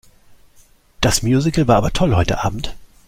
Das 0.99 1.21
Musical 1.21 1.67
war 1.67 1.75
aber 1.75 1.93
toll 1.93 2.15
heute 2.15 2.43
Abend. 2.43 2.75